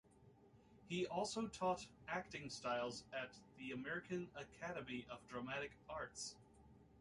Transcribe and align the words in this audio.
He 0.89 1.05
also 1.05 1.45
taught 1.45 1.85
acting 2.07 2.49
styles 2.49 3.03
at 3.13 3.37
the 3.59 3.71
American 3.71 4.29
Academy 4.35 5.05
of 5.11 5.19
Dramatic 5.27 5.73
Arts. 5.87 6.33